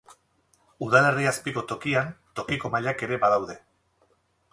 Udalerri 0.85 1.27
azpiko 1.31 1.63
tokian 1.71 2.09
tokiko 2.39 2.71
mailak 2.77 3.05
ere 3.09 3.21
badaude. 3.25 3.59